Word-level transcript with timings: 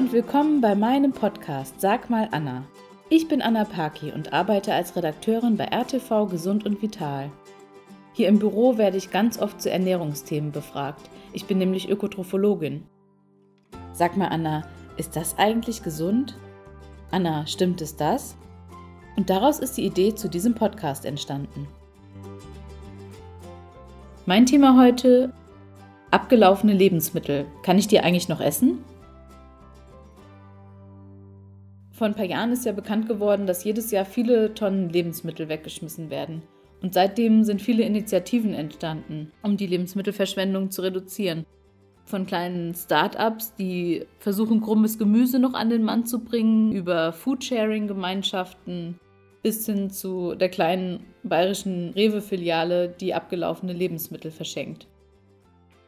und 0.00 0.14
willkommen 0.14 0.62
bei 0.62 0.74
meinem 0.74 1.12
Podcast 1.12 1.78
Sag 1.78 2.08
mal 2.08 2.26
Anna. 2.30 2.64
Ich 3.10 3.28
bin 3.28 3.42
Anna 3.42 3.66
Paki 3.66 4.12
und 4.12 4.32
arbeite 4.32 4.72
als 4.72 4.96
Redakteurin 4.96 5.58
bei 5.58 5.66
RTV 5.66 6.24
Gesund 6.24 6.64
und 6.64 6.80
Vital. 6.80 7.30
Hier 8.14 8.28
im 8.28 8.38
Büro 8.38 8.78
werde 8.78 8.96
ich 8.96 9.10
ganz 9.10 9.38
oft 9.38 9.60
zu 9.60 9.70
Ernährungsthemen 9.70 10.52
befragt. 10.52 11.10
Ich 11.34 11.44
bin 11.44 11.58
nämlich 11.58 11.90
Ökotrophologin. 11.90 12.86
Sag 13.92 14.16
mal 14.16 14.28
Anna, 14.28 14.62
ist 14.96 15.16
das 15.16 15.36
eigentlich 15.36 15.82
gesund? 15.82 16.34
Anna, 17.10 17.46
stimmt 17.46 17.82
es 17.82 17.94
das? 17.94 18.38
Und 19.18 19.28
daraus 19.28 19.58
ist 19.58 19.76
die 19.76 19.84
Idee 19.84 20.14
zu 20.14 20.30
diesem 20.30 20.54
Podcast 20.54 21.04
entstanden. 21.04 21.68
Mein 24.24 24.46
Thema 24.46 24.82
heute 24.82 25.34
abgelaufene 26.10 26.72
Lebensmittel. 26.72 27.44
Kann 27.62 27.76
ich 27.76 27.86
die 27.86 28.00
eigentlich 28.00 28.30
noch 28.30 28.40
essen? 28.40 28.82
Vor 32.00 32.06
ein 32.06 32.14
paar 32.14 32.24
Jahren 32.24 32.50
ist 32.50 32.64
ja 32.64 32.72
bekannt 32.72 33.08
geworden, 33.08 33.46
dass 33.46 33.62
jedes 33.62 33.90
Jahr 33.90 34.06
viele 34.06 34.54
Tonnen 34.54 34.88
Lebensmittel 34.88 35.50
weggeschmissen 35.50 36.08
werden. 36.08 36.40
Und 36.80 36.94
seitdem 36.94 37.44
sind 37.44 37.60
viele 37.60 37.82
Initiativen 37.82 38.54
entstanden, 38.54 39.30
um 39.42 39.58
die 39.58 39.66
Lebensmittelverschwendung 39.66 40.70
zu 40.70 40.80
reduzieren. 40.80 41.44
Von 42.06 42.24
kleinen 42.24 42.74
Start-ups, 42.74 43.54
die 43.54 44.06
versuchen, 44.18 44.62
krummes 44.62 44.96
Gemüse 44.96 45.38
noch 45.38 45.52
an 45.52 45.68
den 45.68 45.82
Mann 45.82 46.06
zu 46.06 46.24
bringen, 46.24 46.72
über 46.72 47.12
Foodsharing-Gemeinschaften 47.12 48.98
bis 49.42 49.66
hin 49.66 49.90
zu 49.90 50.34
der 50.34 50.48
kleinen 50.48 51.04
bayerischen 51.22 51.90
Rewe-Filiale, 51.90 52.88
die 52.88 53.12
abgelaufene 53.12 53.74
Lebensmittel 53.74 54.30
verschenkt. 54.30 54.86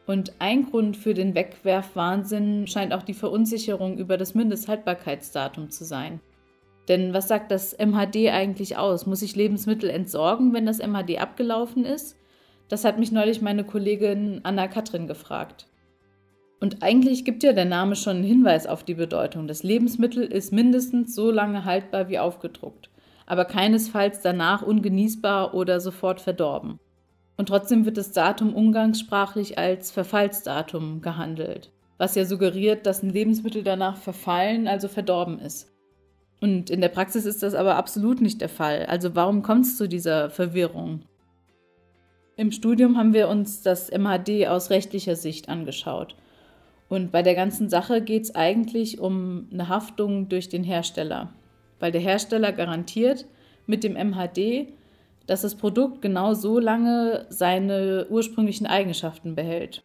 Und 0.05 0.33
ein 0.39 0.65
Grund 0.69 0.97
für 0.97 1.13
den 1.13 1.33
Wegwerfwahnsinn 1.33 2.67
scheint 2.67 2.93
auch 2.93 3.03
die 3.03 3.13
Verunsicherung 3.13 3.97
über 3.97 4.17
das 4.17 4.35
Mindesthaltbarkeitsdatum 4.35 5.69
zu 5.69 5.85
sein. 5.85 6.19
Denn 6.89 7.13
was 7.13 7.29
sagt 7.29 7.51
das 7.51 7.77
MHD 7.77 8.29
eigentlich 8.29 8.77
aus? 8.77 9.05
Muss 9.05 9.21
ich 9.21 9.35
Lebensmittel 9.35 9.89
entsorgen, 9.89 10.53
wenn 10.53 10.65
das 10.65 10.79
MHD 10.79 11.19
abgelaufen 11.19 11.85
ist? 11.85 12.17
Das 12.67 12.83
hat 12.83 12.99
mich 12.99 13.11
neulich 13.11 13.41
meine 13.41 13.63
Kollegin 13.63 14.41
Anna 14.43 14.67
Katrin 14.67 15.07
gefragt. 15.07 15.67
Und 16.59 16.81
eigentlich 16.81 17.25
gibt 17.25 17.43
ja 17.43 17.53
der 17.53 17.65
Name 17.65 17.95
schon 17.95 18.17
einen 18.17 18.25
Hinweis 18.25 18.67
auf 18.67 18.83
die 18.83 18.93
Bedeutung. 18.95 19.47
Das 19.47 19.63
Lebensmittel 19.63 20.23
ist 20.23 20.53
mindestens 20.53 21.13
so 21.13 21.29
lange 21.29 21.65
haltbar 21.65 22.07
wie 22.07 22.19
aufgedruckt, 22.19 22.89
aber 23.25 23.45
keinesfalls 23.45 24.21
danach 24.21 24.61
ungenießbar 24.61 25.53
oder 25.53 25.79
sofort 25.79 26.21
verdorben. 26.21 26.79
Und 27.37 27.47
trotzdem 27.47 27.85
wird 27.85 27.97
das 27.97 28.11
Datum 28.11 28.53
umgangssprachlich 28.53 29.57
als 29.57 29.91
Verfallsdatum 29.91 31.01
gehandelt, 31.01 31.71
was 31.97 32.15
ja 32.15 32.25
suggeriert, 32.25 32.85
dass 32.85 33.03
ein 33.03 33.09
Lebensmittel 33.09 33.63
danach 33.63 33.97
verfallen, 33.97 34.67
also 34.67 34.87
verdorben 34.87 35.39
ist. 35.39 35.71
Und 36.41 36.69
in 36.69 36.81
der 36.81 36.89
Praxis 36.89 37.25
ist 37.25 37.41
das 37.41 37.53
aber 37.55 37.75
absolut 37.75 38.21
nicht 38.21 38.41
der 38.41 38.49
Fall. 38.49 38.85
Also 38.87 39.15
warum 39.15 39.43
kommt 39.43 39.65
es 39.65 39.77
zu 39.77 39.87
dieser 39.87 40.29
Verwirrung? 40.29 41.03
Im 42.35 42.51
Studium 42.51 42.97
haben 42.97 43.13
wir 43.13 43.29
uns 43.29 43.61
das 43.61 43.91
MHD 43.91 44.47
aus 44.47 44.69
rechtlicher 44.69 45.15
Sicht 45.15 45.49
angeschaut. 45.49 46.15
Und 46.89 47.11
bei 47.11 47.21
der 47.21 47.35
ganzen 47.35 47.69
Sache 47.69 48.01
geht 48.01 48.23
es 48.23 48.35
eigentlich 48.35 48.99
um 48.99 49.47
eine 49.51 49.69
Haftung 49.69 50.29
durch 50.29 50.49
den 50.49 50.63
Hersteller, 50.63 51.29
weil 51.79 51.91
der 51.91 52.01
Hersteller 52.01 52.51
garantiert 52.51 53.25
mit 53.65 53.83
dem 53.83 53.93
MHD, 53.93 54.67
dass 55.25 55.41
das 55.41 55.55
Produkt 55.55 56.01
genau 56.01 56.33
so 56.33 56.59
lange 56.59 57.25
seine 57.29 58.07
ursprünglichen 58.09 58.67
Eigenschaften 58.67 59.35
behält. 59.35 59.83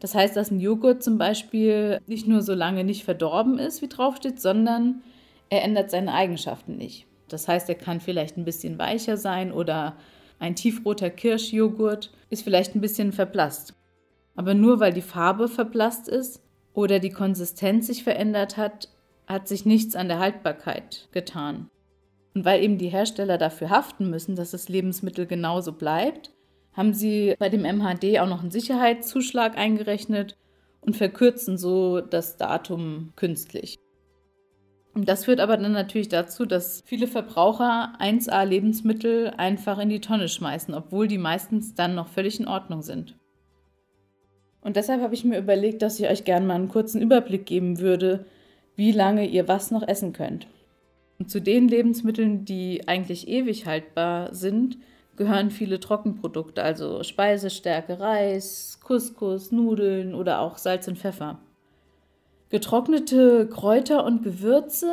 Das 0.00 0.14
heißt, 0.14 0.36
dass 0.36 0.50
ein 0.50 0.58
Joghurt 0.58 1.02
zum 1.02 1.16
Beispiel 1.16 2.00
nicht 2.06 2.26
nur 2.26 2.42
so 2.42 2.54
lange 2.54 2.82
nicht 2.82 3.04
verdorben 3.04 3.58
ist, 3.58 3.82
wie 3.82 3.88
draufsteht, 3.88 4.40
sondern 4.40 5.02
er 5.48 5.62
ändert 5.62 5.90
seine 5.90 6.12
Eigenschaften 6.12 6.76
nicht. 6.76 7.06
Das 7.28 7.46
heißt, 7.46 7.68
er 7.68 7.76
kann 7.76 8.00
vielleicht 8.00 8.36
ein 8.36 8.44
bisschen 8.44 8.78
weicher 8.78 9.16
sein 9.16 9.52
oder 9.52 9.96
ein 10.38 10.56
tiefroter 10.56 11.08
Kirschjoghurt 11.08 12.10
ist 12.30 12.42
vielleicht 12.42 12.74
ein 12.74 12.80
bisschen 12.80 13.12
verblasst. 13.12 13.74
Aber 14.34 14.54
nur 14.54 14.80
weil 14.80 14.92
die 14.92 15.02
Farbe 15.02 15.48
verblasst 15.48 16.08
ist 16.08 16.42
oder 16.74 16.98
die 16.98 17.10
Konsistenz 17.10 17.86
sich 17.86 18.02
verändert 18.02 18.56
hat, 18.56 18.88
hat 19.26 19.46
sich 19.46 19.66
nichts 19.66 19.94
an 19.94 20.08
der 20.08 20.18
Haltbarkeit 20.18 21.08
getan. 21.12 21.70
Und 22.34 22.44
weil 22.44 22.62
eben 22.62 22.78
die 22.78 22.88
Hersteller 22.88 23.38
dafür 23.38 23.70
haften 23.70 24.08
müssen, 24.08 24.36
dass 24.36 24.52
das 24.52 24.68
Lebensmittel 24.68 25.26
genauso 25.26 25.72
bleibt, 25.72 26.32
haben 26.72 26.94
sie 26.94 27.34
bei 27.38 27.48
dem 27.48 27.62
MHD 27.62 28.18
auch 28.18 28.28
noch 28.28 28.40
einen 28.40 28.50
Sicherheitszuschlag 28.50 29.58
eingerechnet 29.58 30.36
und 30.80 30.96
verkürzen 30.96 31.58
so 31.58 32.00
das 32.00 32.36
Datum 32.38 33.12
künstlich. 33.16 33.78
Und 34.94 35.08
das 35.08 35.24
führt 35.24 35.40
aber 35.40 35.56
dann 35.56 35.72
natürlich 35.72 36.08
dazu, 36.08 36.44
dass 36.44 36.82
viele 36.84 37.06
Verbraucher 37.06 37.94
1A 37.98 38.44
Lebensmittel 38.44 39.32
einfach 39.36 39.78
in 39.78 39.88
die 39.88 40.00
Tonne 40.00 40.28
schmeißen, 40.28 40.74
obwohl 40.74 41.08
die 41.08 41.18
meistens 41.18 41.74
dann 41.74 41.94
noch 41.94 42.08
völlig 42.08 42.40
in 42.40 42.48
Ordnung 42.48 42.82
sind. 42.82 43.16
Und 44.60 44.76
deshalb 44.76 45.00
habe 45.00 45.14
ich 45.14 45.24
mir 45.24 45.38
überlegt, 45.38 45.82
dass 45.82 45.98
ich 45.98 46.08
euch 46.08 46.24
gerne 46.24 46.46
mal 46.46 46.54
einen 46.54 46.68
kurzen 46.68 47.00
Überblick 47.00 47.46
geben 47.46 47.80
würde, 47.80 48.26
wie 48.76 48.92
lange 48.92 49.26
ihr 49.26 49.48
was 49.48 49.70
noch 49.70 49.86
essen 49.86 50.12
könnt. 50.12 50.46
Und 51.22 51.28
zu 51.28 51.40
den 51.40 51.68
Lebensmitteln, 51.68 52.44
die 52.44 52.88
eigentlich 52.88 53.28
ewig 53.28 53.64
haltbar 53.64 54.34
sind, 54.34 54.76
gehören 55.14 55.52
viele 55.52 55.78
Trockenprodukte, 55.78 56.64
also 56.64 57.04
Speisestärke, 57.04 58.00
Reis, 58.00 58.80
Couscous, 58.82 59.52
Nudeln 59.52 60.16
oder 60.16 60.40
auch 60.40 60.58
Salz 60.58 60.88
und 60.88 60.98
Pfeffer. 60.98 61.38
Getrocknete 62.48 63.46
Kräuter 63.46 64.04
und 64.04 64.24
Gewürze 64.24 64.90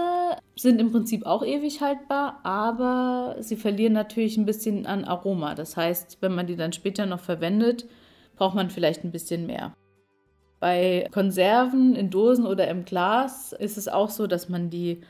sind 0.56 0.80
im 0.80 0.92
Prinzip 0.92 1.26
auch 1.26 1.44
ewig 1.44 1.82
haltbar, 1.82 2.42
aber 2.44 3.38
sie 3.40 3.56
verlieren 3.56 3.94
natürlich 3.94 4.38
ein 4.38 4.46
bisschen 4.46 4.86
an 4.86 5.06
Aroma. 5.06 5.56
Das 5.56 5.76
heißt, 5.78 6.20
wenn 6.22 6.36
man 6.36 6.46
die 6.46 6.58
dann 6.58 6.74
später 6.74 7.08
noch 7.08 7.22
verwendet, 7.22 7.88
braucht 8.36 8.54
man 8.54 8.70
vielleicht 8.70 9.04
ein 9.04 9.12
bisschen 9.12 9.48
mehr. 9.48 9.74
Bei 10.60 11.08
Konserven 11.12 11.96
in 11.96 12.12
Dosen 12.12 12.46
oder 12.46 12.68
im 12.68 12.86
Glas 12.86 13.52
ist 13.52 13.80
es 13.80 13.88
auch 13.88 14.12
so, 14.12 14.28
dass 14.28 14.48
man 14.48 14.70
die 14.70 15.02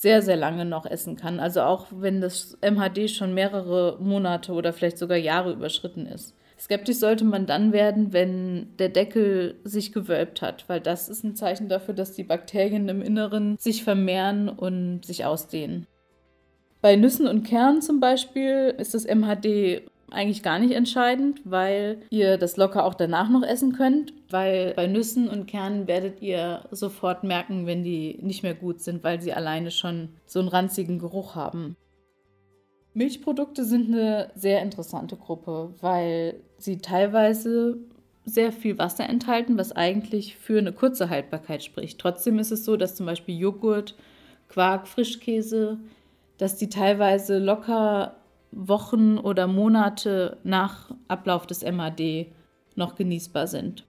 sehr, 0.00 0.22
sehr 0.22 0.36
lange 0.36 0.64
noch 0.64 0.86
essen 0.86 1.16
kann. 1.16 1.40
Also 1.40 1.62
auch 1.62 1.86
wenn 1.90 2.20
das 2.20 2.56
MHD 2.60 3.10
schon 3.10 3.34
mehrere 3.34 3.98
Monate 4.00 4.52
oder 4.52 4.72
vielleicht 4.72 4.98
sogar 4.98 5.18
Jahre 5.18 5.52
überschritten 5.52 6.06
ist. 6.06 6.34
Skeptisch 6.58 6.96
sollte 6.96 7.24
man 7.24 7.46
dann 7.46 7.72
werden, 7.72 8.12
wenn 8.12 8.76
der 8.78 8.88
Deckel 8.88 9.56
sich 9.62 9.92
gewölbt 9.92 10.42
hat, 10.42 10.68
weil 10.68 10.80
das 10.80 11.08
ist 11.08 11.22
ein 11.22 11.36
Zeichen 11.36 11.68
dafür, 11.68 11.94
dass 11.94 12.12
die 12.12 12.24
Bakterien 12.24 12.88
im 12.88 13.00
Inneren 13.00 13.56
sich 13.58 13.84
vermehren 13.84 14.48
und 14.48 15.04
sich 15.04 15.24
ausdehnen. 15.24 15.86
Bei 16.80 16.96
Nüssen 16.96 17.26
und 17.26 17.44
Kernen 17.44 17.82
zum 17.82 18.00
Beispiel 18.00 18.74
ist 18.76 18.94
das 18.94 19.04
MHD 19.04 19.82
eigentlich 20.10 20.42
gar 20.42 20.58
nicht 20.58 20.74
entscheidend, 20.74 21.40
weil 21.44 22.02
ihr 22.10 22.38
das 22.38 22.56
locker 22.56 22.84
auch 22.84 22.94
danach 22.94 23.28
noch 23.28 23.42
essen 23.42 23.72
könnt, 23.72 24.12
weil 24.30 24.72
bei 24.74 24.86
Nüssen 24.86 25.28
und 25.28 25.46
Kernen 25.46 25.86
werdet 25.86 26.22
ihr 26.22 26.64
sofort 26.70 27.24
merken, 27.24 27.66
wenn 27.66 27.82
die 27.82 28.18
nicht 28.22 28.42
mehr 28.42 28.54
gut 28.54 28.80
sind, 28.80 29.04
weil 29.04 29.20
sie 29.20 29.32
alleine 29.32 29.70
schon 29.70 30.10
so 30.26 30.40
einen 30.40 30.48
ranzigen 30.48 30.98
Geruch 30.98 31.34
haben. 31.34 31.76
Milchprodukte 32.94 33.64
sind 33.64 33.88
eine 33.88 34.30
sehr 34.34 34.62
interessante 34.62 35.16
Gruppe, 35.16 35.74
weil 35.80 36.40
sie 36.58 36.78
teilweise 36.78 37.78
sehr 38.24 38.52
viel 38.52 38.78
Wasser 38.78 39.08
enthalten, 39.08 39.56
was 39.56 39.72
eigentlich 39.72 40.36
für 40.36 40.58
eine 40.58 40.72
kurze 40.72 41.08
Haltbarkeit 41.08 41.62
spricht. 41.62 41.98
Trotzdem 41.98 42.38
ist 42.38 42.50
es 42.50 42.64
so, 42.64 42.76
dass 42.76 42.96
zum 42.96 43.06
Beispiel 43.06 43.38
Joghurt, 43.38 43.94
Quark, 44.48 44.88
Frischkäse, 44.88 45.78
dass 46.38 46.56
die 46.56 46.68
teilweise 46.68 47.38
locker 47.38 48.16
Wochen 48.52 49.18
oder 49.18 49.46
Monate 49.46 50.38
nach 50.44 50.94
Ablauf 51.08 51.46
des 51.46 51.64
MAD 51.64 52.26
noch 52.74 52.94
genießbar 52.94 53.46
sind. 53.46 53.86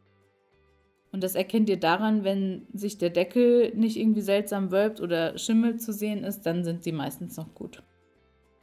Und 1.12 1.24
das 1.24 1.36
erkennt 1.36 1.70
ihr 1.70 1.80
daran, 1.80 2.24
wenn 2.24 2.68
sich 2.74 2.98
der 2.98 3.10
Deckel 3.10 3.74
nicht 3.76 3.98
irgendwie 3.98 4.22
seltsam 4.22 4.72
wölbt 4.72 5.02
oder 5.02 5.38
Schimmel 5.38 5.78
zu 5.78 5.92
sehen 5.92 6.24
ist, 6.24 6.42
dann 6.46 6.64
sind 6.64 6.84
sie 6.84 6.92
meistens 6.92 7.36
noch 7.38 7.54
gut. 7.56 7.82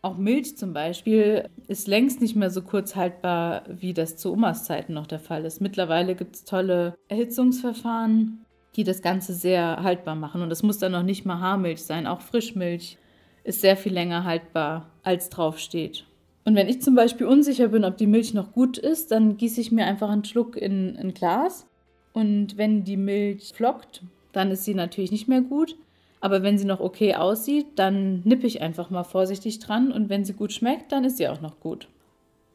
Auch 0.02 0.16
Milch 0.16 0.56
zum 0.56 0.72
Beispiel 0.72 1.48
ist 1.66 1.88
längst 1.88 2.20
nicht 2.20 2.37
mehr 2.37 2.50
so 2.50 2.62
kurz 2.62 2.94
haltbar, 2.94 3.64
wie 3.69 3.92
das 3.92 4.16
zu 4.16 4.32
Omas 4.32 4.64
Zeiten 4.64 4.94
noch 4.94 5.08
der 5.08 5.19
Fall 5.19 5.44
ist. 5.44 5.60
Mittlerweile 5.60 6.14
gibt 6.14 6.37
es 6.37 6.44
tolle 6.44 6.94
Erhitzungsverfahren, 7.08 8.44
die 8.76 8.84
das 8.84 9.02
Ganze 9.02 9.34
sehr 9.34 9.82
haltbar 9.82 10.14
machen. 10.14 10.42
Und 10.42 10.50
das 10.50 10.62
muss 10.62 10.78
dann 10.78 10.92
noch 10.92 11.02
nicht 11.02 11.25
mal 11.25 11.40
Haarmilch 11.40 11.82
sein, 11.82 12.06
auch 12.06 12.20
Frischmilch 12.20 12.99
ist 13.46 13.60
sehr 13.60 13.76
viel 13.76 13.93
länger 13.93 14.25
haltbar, 14.25 14.90
als 15.02 15.31
draufsteht. 15.31 16.04
Und 16.44 16.54
wenn 16.56 16.69
ich 16.69 16.82
zum 16.82 16.94
Beispiel 16.94 17.26
unsicher 17.26 17.69
bin, 17.69 17.84
ob 17.84 17.96
die 17.96 18.06
Milch 18.06 18.34
noch 18.34 18.52
gut 18.52 18.76
ist, 18.76 19.10
dann 19.10 19.37
gieße 19.37 19.60
ich 19.60 19.72
mir 19.72 19.87
einfach 19.87 20.10
einen 20.10 20.25
Schluck 20.25 20.56
in 20.56 20.96
ein 20.96 21.14
Glas. 21.14 21.66
Und 22.12 22.56
wenn 22.56 22.84
die 22.84 22.96
Milch 22.96 23.52
flockt, 23.54 24.02
dann 24.32 24.50
ist 24.50 24.64
sie 24.64 24.75
natürlich 24.75 25.12
nicht 25.12 25.28
mehr 25.28 25.40
gut. 25.40 25.76
Aber 26.20 26.43
wenn 26.43 26.58
sie 26.58 26.64
noch 26.64 26.81
okay 26.81 27.14
aussieht, 27.14 27.66
dann 27.76 28.22
nippe 28.25 28.46
ich 28.46 28.62
einfach 28.62 28.90
mal 28.90 29.04
vorsichtig 29.04 29.58
dran. 29.60 29.92
Und 29.92 30.08
wenn 30.08 30.25
sie 30.25 30.34
gut 30.34 30.52
schmeckt, 30.52 30.92
dann 30.92 31.04
ist 31.04 31.16
sie 31.16 31.28
auch 31.28 31.40
noch 31.40 31.60
gut. 31.60 31.88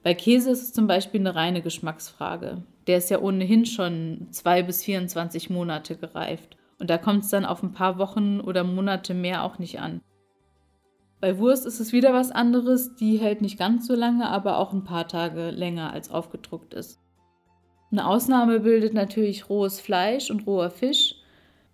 Bei 0.04 0.14
Käse 0.14 0.52
ist 0.52 0.62
es 0.62 0.74
zum 0.74 0.88
Beispiel 0.88 1.20
eine 1.22 1.36
reine 1.36 1.62
Geschmacksfrage. 1.62 2.64
Der 2.88 2.98
ist 2.98 3.10
ja 3.10 3.22
ohnehin 3.22 3.66
schon 3.66 4.28
zwei 4.32 4.64
bis 4.64 4.84
24 4.84 5.50
Monate 5.50 5.96
gereift. 5.96 6.58
Und 6.80 6.90
da 6.90 6.98
kommt 6.98 7.24
es 7.24 7.30
dann 7.30 7.46
auf 7.46 7.62
ein 7.62 7.74
paar 7.74 7.98
Wochen 7.98 8.40
oder 8.40 8.64
Monate 8.64 9.14
mehr 9.14 9.44
auch 9.44 9.60
nicht 9.60 9.80
an. 9.80 10.02
Bei 11.22 11.38
Wurst 11.38 11.68
ist 11.68 11.80
es 11.80 11.94
wieder 11.94 12.14
was 12.14 12.32
anderes, 12.32 12.96
die 12.96 13.18
hält 13.18 13.42
nicht 13.42 13.60
ganz 13.60 13.86
so 13.86 13.94
lange, 13.94 14.28
aber 14.28 14.58
auch 14.58 14.74
ein 14.74 14.84
paar 14.84 15.08
Tage 15.08 15.52
länger 15.52 15.94
als 15.94 16.10
aufgedruckt 16.10 16.74
ist. 16.74 17.00
Eine 17.92 18.08
Ausnahme 18.08 18.62
bildet 18.62 18.96
natürlich 18.96 19.48
rohes 19.48 19.80
Fleisch 19.80 20.32
und 20.32 20.48
roher 20.48 20.72
Fisch. 20.72 21.16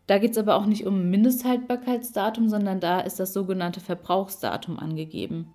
Da 0.05 0.17
geht 0.17 0.31
es 0.31 0.37
aber 0.37 0.55
auch 0.55 0.65
nicht 0.65 0.85
um 0.85 1.09
Mindesthaltbarkeitsdatum, 1.09 2.49
sondern 2.49 2.81
da 2.81 2.99
ist 2.99 3.21
das 3.21 3.31
sogenannte 3.31 3.79
Verbrauchsdatum 3.79 4.79
angegeben. 4.79 5.53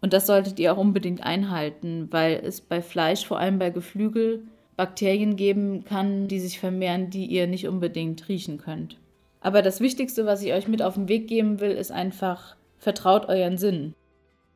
Und 0.00 0.12
das 0.12 0.26
solltet 0.28 0.60
ihr 0.60 0.72
auch 0.72 0.78
unbedingt 0.78 1.24
einhalten, 1.24 2.06
weil 2.12 2.40
es 2.44 2.60
bei 2.60 2.80
Fleisch, 2.80 3.26
vor 3.26 3.40
allem 3.40 3.58
bei 3.58 3.70
Geflügel, 3.70 4.46
Bakterien 4.76 5.34
geben 5.34 5.84
kann, 5.84 6.28
die 6.28 6.38
sich 6.38 6.60
vermehren, 6.60 7.10
die 7.10 7.26
ihr 7.26 7.48
nicht 7.48 7.66
unbedingt 7.66 8.28
riechen 8.28 8.58
könnt. 8.58 8.96
Aber 9.40 9.60
das 9.60 9.80
Wichtigste, 9.80 10.24
was 10.24 10.40
ich 10.42 10.52
euch 10.52 10.68
mit 10.68 10.82
auf 10.82 10.94
den 10.94 11.08
Weg 11.08 11.26
geben 11.26 11.58
will, 11.58 11.72
ist 11.72 11.90
einfach, 11.90 12.54
vertraut 12.78 13.28
euren 13.28 13.58
Sinn. 13.58 13.94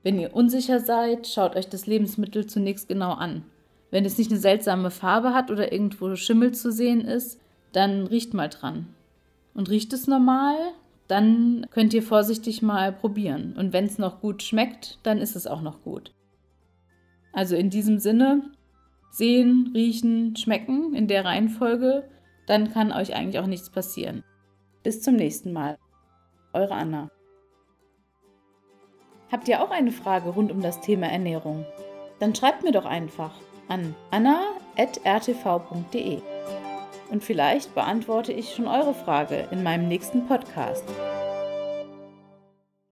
Wenn 0.03 0.19
ihr 0.19 0.35
unsicher 0.35 0.81
seid, 0.81 1.27
schaut 1.27 1.57
euch 1.57 1.69
das 1.69 1.87
Lebensmittel 1.87 2.47
zunächst 2.47 2.89
genau 2.89 3.13
an. 3.13 3.45
Wenn 3.91 4.05
es 4.05 4.19
nicht 4.19 4.31
eine 4.31 4.41
seltsame 4.41 4.91
Farbe 4.91 5.35
hat 5.35 5.51
oder 5.51 5.73
irgendwo 5.73 6.17
Schimmel 6.17 6.53
zu 6.53 6.73
sehen 6.73 7.03
ist, 7.03 7.41
dann 7.73 8.07
riecht 8.07 8.35
mal 8.35 8.49
dran. 8.49 8.87
Und 9.55 9.69
riecht 9.71 9.93
es 9.93 10.07
normal, 10.07 10.57
dann 11.09 11.67
könnt 11.71 11.93
ihr 11.95 12.03
vorsichtig 12.03 12.63
mal 12.63 12.93
probieren. 12.93 13.55
Und 13.57 13.73
wenn 13.73 13.85
es 13.85 13.99
noch 13.99 14.21
gut 14.21 14.43
schmeckt, 14.43 14.99
dann 15.03 15.19
ist 15.19 15.37
es 15.37 15.47
auch 15.47 15.61
noch 15.61 15.83
gut. 15.83 16.15
Also 17.33 17.55
in 17.55 17.71
diesem 17.71 17.99
Sinne, 17.99 18.43
sehen, 19.11 19.73
riechen, 19.75 20.37
schmecken 20.37 20.95
in 20.95 21.07
der 21.07 21.25
Reihenfolge, 21.25 22.09
dann 22.47 22.73
kann 22.73 22.93
euch 22.93 23.15
eigentlich 23.15 23.39
auch 23.39 23.47
nichts 23.47 23.71
passieren. 23.71 24.25
Bis 24.83 25.03
zum 25.03 25.17
nächsten 25.17 25.53
Mal. 25.53 25.79
Eure 26.53 26.75
Anna. 26.75 27.11
Habt 29.33 29.49
ihr 29.49 29.63
auch 29.63 29.71
eine 29.71 29.93
Frage 29.93 30.29
rund 30.29 30.53
um 30.53 30.61
das 30.61 30.81
Thema 30.81 31.07
Ernährung? 31.09 31.65
Dann 32.19 32.35
schreibt 32.35 32.63
mir 32.63 32.73
doch 32.73 32.85
einfach 32.85 33.33
an 33.67 33.95
anna.rtv.de 34.11 34.53
und 37.11 37.25
vielleicht 37.25 37.75
beantworte 37.75 38.35
ich 38.35 38.55
schon 38.55 38.69
eure 38.69 38.93
Frage 38.93 39.49
in 39.51 39.63
meinem 39.63 39.89
nächsten 39.89 40.27
Podcast. 40.27 40.85